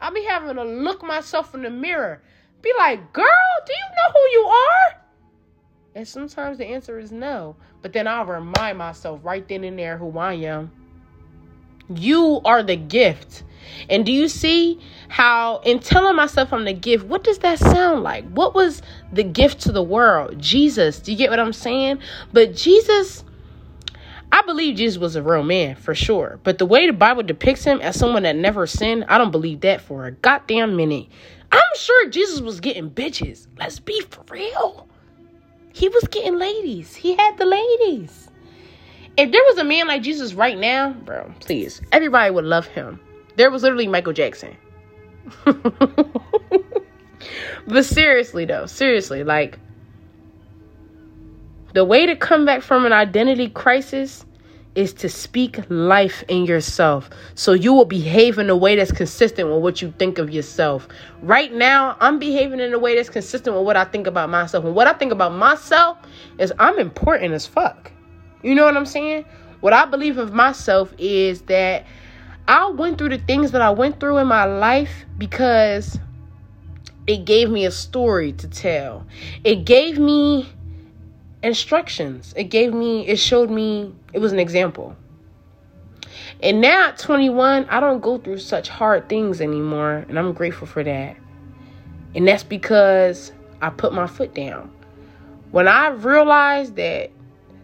[0.00, 2.22] I be having to look myself in the mirror.
[2.62, 3.26] Be like, girl,
[3.66, 4.99] do you know who you are?
[6.00, 7.56] And sometimes the answer is no.
[7.82, 10.72] But then I'll remind myself right then and there who I am.
[11.94, 13.42] You are the gift.
[13.90, 18.02] And do you see how, in telling myself I'm the gift, what does that sound
[18.02, 18.26] like?
[18.30, 18.80] What was
[19.12, 20.38] the gift to the world?
[20.38, 21.00] Jesus.
[21.00, 21.98] Do you get what I'm saying?
[22.32, 23.22] But Jesus,
[24.32, 26.40] I believe Jesus was a real man for sure.
[26.44, 29.60] But the way the Bible depicts him as someone that never sinned, I don't believe
[29.60, 31.08] that for a goddamn minute.
[31.52, 33.48] I'm sure Jesus was getting bitches.
[33.58, 34.86] Let's be for real.
[35.72, 36.94] He was getting ladies.
[36.94, 38.28] He had the ladies.
[39.16, 43.00] If there was a man like Jesus right now, bro, please, everybody would love him.
[43.36, 44.56] There was literally Michael Jackson.
[45.44, 46.10] but
[47.84, 49.58] seriously, though, seriously, like
[51.72, 54.24] the way to come back from an identity crisis
[54.74, 57.10] is to speak life in yourself.
[57.34, 60.86] So you will behave in a way that's consistent with what you think of yourself.
[61.22, 64.64] Right now, I'm behaving in a way that's consistent with what I think about myself.
[64.64, 65.98] And what I think about myself
[66.38, 67.90] is I'm important as fuck.
[68.42, 69.24] You know what I'm saying?
[69.60, 71.84] What I believe of myself is that
[72.48, 75.98] I went through the things that I went through in my life because
[77.06, 79.04] it gave me a story to tell.
[79.44, 80.48] It gave me
[81.42, 82.34] instructions.
[82.36, 84.96] It gave me, it showed me, it was an example.
[86.42, 90.04] And now at 21, I don't go through such hard things anymore.
[90.08, 91.16] And I'm grateful for that.
[92.14, 94.72] And that's because I put my foot down.
[95.50, 97.10] When I realized that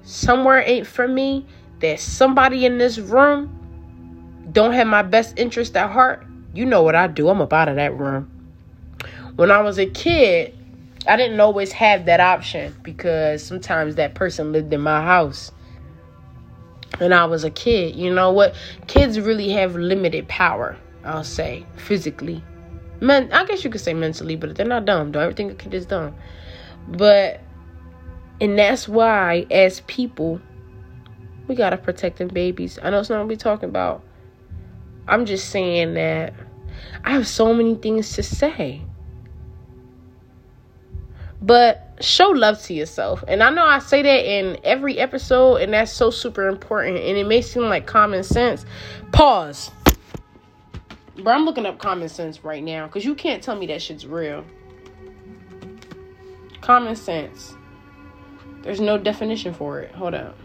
[0.03, 1.47] somewhere ain't for me,
[1.81, 3.53] that somebody in this room
[4.53, 7.29] don't have my best interest at heart, you know what I do.
[7.29, 8.31] I'm up out of that room.
[9.37, 10.55] When I was a kid,
[11.09, 15.52] I didn't always have that option because sometimes that person lived in my house.
[17.00, 17.96] And I was a kid.
[17.96, 18.54] You know what?
[18.86, 22.42] Kids really have limited power, I'll say, physically.
[23.00, 25.09] Men I guess you could say mentally, but they're not dumb.
[25.09, 26.14] do Though everything a kid is dumb.
[26.88, 27.40] But
[28.40, 30.40] and that's why as people
[31.46, 32.78] we gotta protect them babies.
[32.82, 34.02] I know it's not what we're talking about.
[35.09, 36.34] I'm just saying that
[37.04, 38.82] I have so many things to say.
[41.47, 43.22] But show love to yourself.
[43.28, 46.97] And I know I say that in every episode, and that's so super important.
[46.97, 48.66] And it may seem like common sense.
[49.12, 49.70] Pause.
[51.22, 54.07] But I'm looking up common sense right now because you can't tell me that shit's
[54.07, 54.44] real.
[56.61, 57.55] Common sense.
[58.62, 59.92] There's no definition for it.
[59.92, 60.36] Hold up.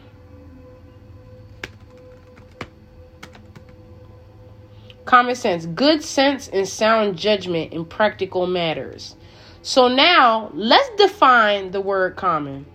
[5.05, 9.15] Common sense, good sense and sound judgment in practical matters.
[9.63, 12.65] So now let's define the word common.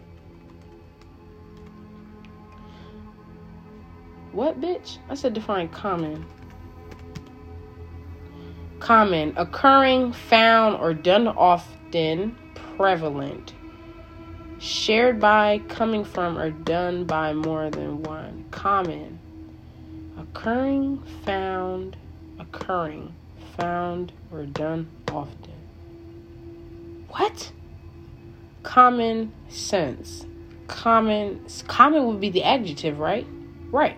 [4.30, 4.98] What, bitch?
[5.08, 6.24] I said define common.
[8.78, 12.36] Common, occurring, found, or done often,
[12.76, 13.54] prevalent.
[14.58, 18.44] Shared by, coming from, or done by more than one.
[18.50, 19.18] Common.
[20.18, 21.96] Occurring, found,
[22.38, 23.14] occurring,
[23.56, 25.45] found, or done often.
[27.16, 27.50] What?
[28.62, 30.26] Common sense.
[30.66, 33.26] Common common would be the adjective, right?
[33.70, 33.96] Right.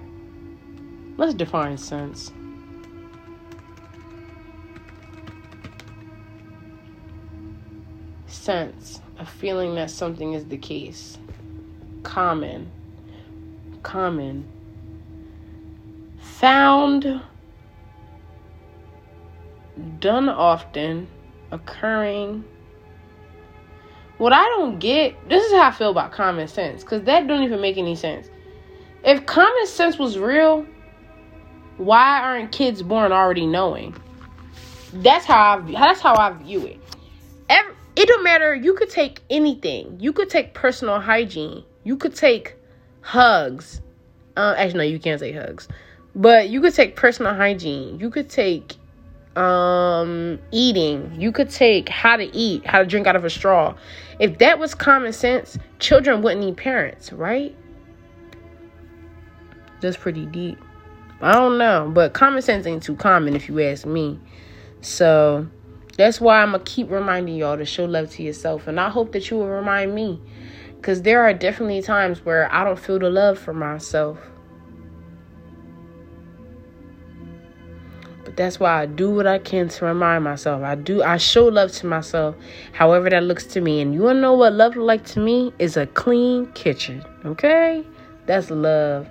[1.17, 2.31] Let's define sense.
[8.29, 11.19] Sense, a feeling that something is the case.
[12.05, 12.71] Common.
[13.83, 14.47] Common.
[16.21, 17.21] Found
[19.99, 21.09] done often,
[21.51, 22.45] occurring
[24.19, 27.43] what I don't get, this is how I feel about common sense, because that don't
[27.43, 28.29] even make any sense.
[29.05, 30.67] If common sense was real,
[31.77, 33.97] why aren't kids born already knowing?
[34.93, 36.81] That's how I that's how I view it.
[37.49, 38.55] Every, it don't matter.
[38.55, 39.99] You could take anything.
[40.01, 41.63] You could take personal hygiene.
[41.85, 42.57] You could take
[43.03, 43.81] hugs.
[44.37, 45.69] Uh, actually, no, you can't say hugs.
[46.15, 48.01] But you could take personal hygiene.
[48.01, 48.77] You could take
[49.37, 53.73] um eating you could take how to eat how to drink out of a straw
[54.19, 57.57] if that was common sense children wouldn't need parents right
[59.81, 60.59] that's pretty deep
[61.21, 61.91] I don't know.
[61.93, 64.19] But common sense ain't too common if you ask me.
[64.81, 65.49] So
[65.97, 68.69] that's why I'm going to keep reminding y'all to show love to yourself.
[68.69, 70.21] And I hope that you will remind me.
[70.77, 74.19] Because there are definitely times where I don't feel the love for myself.
[78.39, 80.63] That's why I do what I can to remind myself.
[80.63, 82.37] I do I show love to myself,
[82.73, 83.81] however that looks to me.
[83.81, 85.53] And you wanna know what love like to me?
[85.59, 87.05] Is a clean kitchen.
[87.25, 87.85] Okay?
[88.27, 89.09] That's love.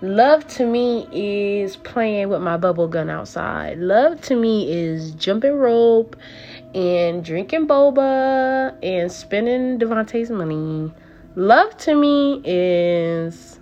[0.00, 3.78] Love to me is playing with my bubble gun outside.
[3.78, 6.14] Love to me is jumping rope
[6.72, 10.94] and drinking boba and spending Devontae's money.
[11.34, 13.57] Love to me is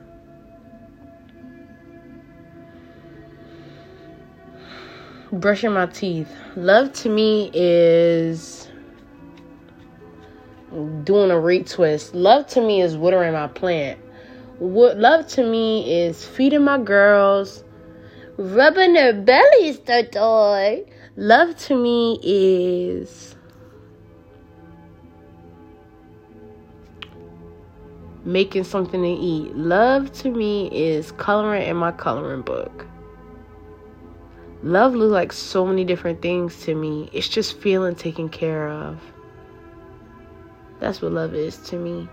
[5.41, 6.31] brushing my teeth.
[6.57, 8.69] Love to me is
[11.05, 12.11] doing a retwist.
[12.15, 13.99] Love to me is watering my plant.
[14.59, 17.63] What love to me is feeding my girls,
[18.39, 20.85] rubbing their bellies, the toy.
[21.17, 23.35] Love to me is
[28.25, 29.55] making something to eat.
[29.57, 32.87] Love to me is coloring in my coloring book.
[34.63, 37.11] Love looks like so many different things to me.
[37.13, 39.01] It's just feeling taken care of.
[40.81, 42.09] That's what love is to me.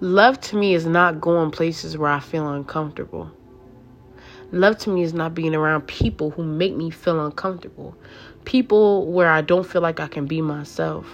[0.00, 3.30] Love to me is not going places where I feel uncomfortable.
[4.50, 7.96] Love to me is not being around people who make me feel uncomfortable.
[8.44, 11.06] People where I don't feel like I can be myself.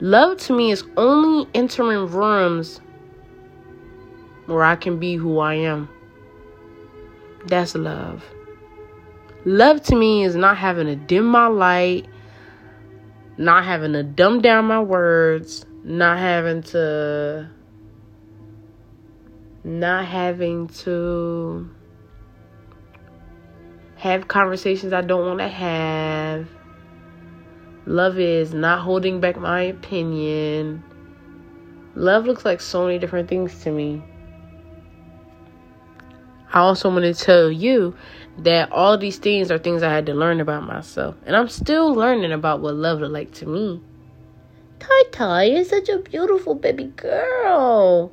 [0.00, 2.80] Love to me is only entering rooms
[4.46, 5.88] where I can be who I am.
[7.46, 8.24] That's love.
[9.44, 12.06] Love to me is not having to dim my light,
[13.36, 17.48] not having to dumb down my words, not having to
[19.64, 21.68] not having to
[23.96, 26.48] have conversations I don't want to have.
[27.86, 30.82] Love is not holding back my opinion.
[31.94, 34.02] Love looks like so many different things to me.
[36.52, 37.94] I also want to tell you
[38.38, 41.16] that all these things are things I had to learn about myself.
[41.26, 43.80] And I'm still learning about what love look like to me.
[44.78, 48.12] Tai Tai is such a beautiful baby girl.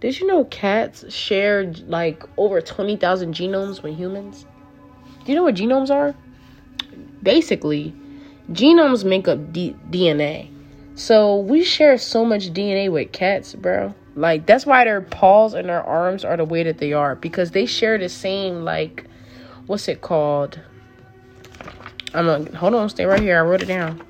[0.00, 4.44] Did you know cats share like over 20,000 genomes with humans?
[5.24, 6.14] Do you know what genomes are?
[7.22, 7.94] Basically,
[8.52, 10.50] genomes make up D- DNA.
[10.94, 13.94] So we share so much DNA with cats, bro.
[14.16, 17.50] Like that's why their paws and their arms are the way that they are because
[17.50, 19.06] they share the same like
[19.66, 20.60] what's it called?
[22.12, 23.38] I'm gonna hold on, stay right here.
[23.38, 24.00] I wrote it down.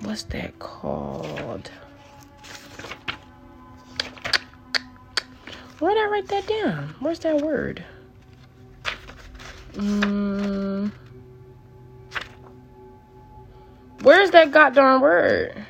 [0.00, 1.70] What's that called?
[5.80, 6.94] Where did I write that down?
[6.98, 7.84] Where's that word?
[9.74, 10.90] Mm,
[14.02, 15.66] where's that goddamn word?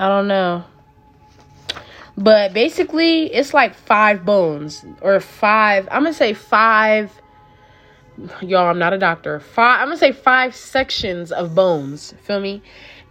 [0.00, 0.64] I don't know.
[2.16, 5.86] But basically, it's like five bones or five.
[5.90, 7.12] I'm gonna say five.
[8.40, 9.40] Y'all, I'm not a doctor.
[9.40, 9.82] Five.
[9.82, 12.14] I'm gonna say five sections of bones.
[12.22, 12.62] Feel me?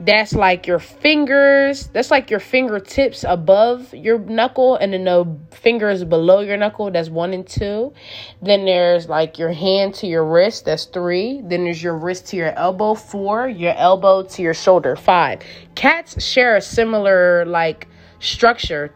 [0.02, 6.04] That's like your fingers that's like your fingertips above your knuckle and then the fingers
[6.06, 7.94] below your knuckle that's one and two.
[8.42, 11.42] Then there's like your hand to your wrist that's three.
[11.44, 13.50] Then there's your wrist to your elbow four.
[13.50, 15.42] Your elbow to your shoulder five.
[15.76, 17.88] Cats share a similar like
[18.20, 18.94] structure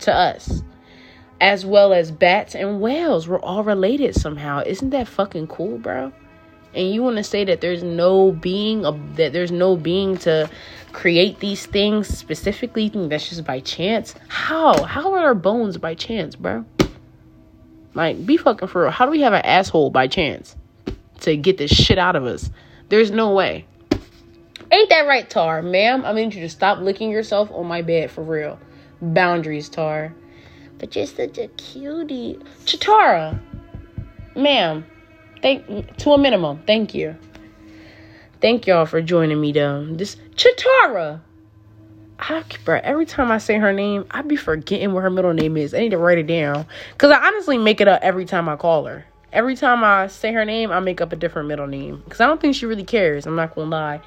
[0.00, 0.62] to us
[1.40, 3.26] as well as bats and whales.
[3.26, 4.62] We're all related somehow.
[4.64, 6.12] Isn't that fucking cool bro
[6.74, 8.82] and you want to say that there's no being
[9.14, 10.50] that there's no being to
[10.92, 12.88] create these things specifically?
[12.88, 14.14] That's just by chance?
[14.28, 14.84] How?
[14.84, 16.64] How are our bones by chance bro
[17.94, 18.90] like be fucking for real.
[18.90, 20.56] How do we have an asshole by chance
[21.20, 22.50] to get this shit out of us?
[22.88, 23.66] There's no way.
[24.70, 26.04] Ain't that right tar ma'am?
[26.04, 28.58] I need you to stop licking yourself on my bed for real.
[29.00, 30.14] Boundaries tar.
[30.78, 32.38] But you're such a cutie.
[32.64, 33.40] Chitara
[34.34, 34.84] ma'am
[35.44, 36.62] Thank to a minimum.
[36.66, 37.14] Thank you.
[38.40, 39.84] Thank y'all for joining me though.
[39.90, 41.20] This Chitara.
[42.18, 45.58] I, bro, every time I say her name, I be forgetting what her middle name
[45.58, 45.74] is.
[45.74, 46.64] I need to write it down.
[46.96, 49.04] Cause I honestly make it up every time I call her.
[49.34, 52.02] Every time I say her name, I make up a different middle name.
[52.08, 53.26] Cause I don't think she really cares.
[53.26, 54.00] I'm not gonna lie.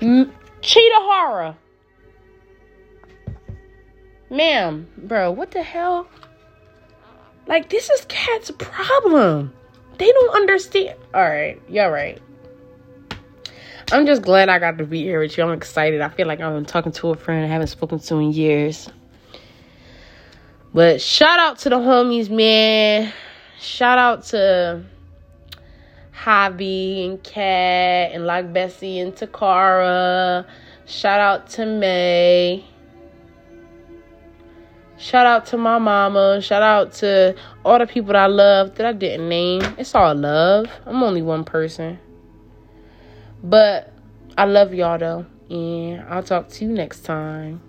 [0.00, 1.58] M- Cheetah Hara.
[4.30, 6.06] Ma'am, bro, what the hell?
[7.48, 9.52] Like, this is Cat's problem.
[9.98, 10.98] They don't understand.
[11.14, 12.20] All right, y'all right.
[13.92, 15.44] I'm just glad I got to be here with you.
[15.44, 16.00] I'm excited.
[16.00, 18.88] I feel like I'm talking to a friend I haven't spoken to in years.
[20.74, 23.12] But shout out to the homies, man.
[23.60, 24.84] Shout out to
[26.12, 30.46] Javi and Kat and like Bessie and Takara.
[30.84, 32.64] Shout out to May.
[34.98, 36.40] Shout out to my mama.
[36.40, 37.34] Shout out to
[37.64, 39.62] all the people that I love that I didn't name.
[39.76, 40.66] It's all love.
[40.86, 41.98] I'm only one person.
[43.42, 43.92] But
[44.38, 45.26] I love y'all though.
[45.50, 47.60] And I'll talk to you next time.